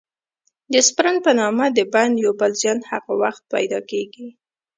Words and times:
د 0.73 0.75
سپرن 0.87 1.15
په 1.25 1.31
نامه 1.39 1.65
د 1.77 1.79
بند 1.93 2.13
یو 2.23 2.31
بل 2.39 2.51
زیان 2.61 2.79
هغه 2.91 3.13
وخت 3.21 3.41
پیدا 3.53 3.79
کېږي. 3.91 4.27